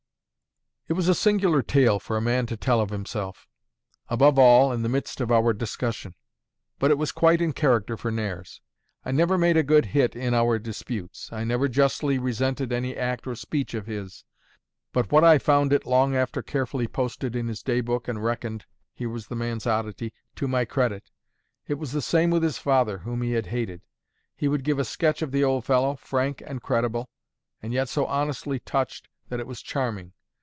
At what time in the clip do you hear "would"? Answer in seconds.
24.49-24.65